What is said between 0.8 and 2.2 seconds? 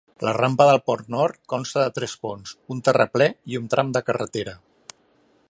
pont nord consta de tres